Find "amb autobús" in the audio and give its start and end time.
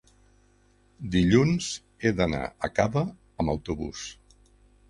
3.43-4.09